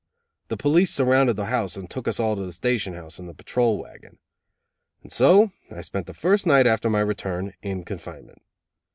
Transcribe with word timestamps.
The 0.47 0.57
police 0.57 0.89
surrounded 0.89 1.35
the 1.35 1.45
house 1.45 1.75
and 1.77 1.87
took 1.87 2.07
us 2.07 2.19
all 2.19 2.35
to 2.35 2.43
the 2.43 2.51
station 2.51 2.95
house 2.95 3.19
in 3.19 3.27
the 3.27 3.35
patrol 3.35 3.77
wagon. 3.77 4.17
And 5.03 5.11
so 5.11 5.51
I 5.69 5.81
spent 5.81 6.07
the 6.07 6.15
first 6.15 6.47
night 6.47 6.65
after 6.65 6.89
my 6.89 7.01
return 7.01 7.53
in 7.61 7.85
confinement. 7.85 8.41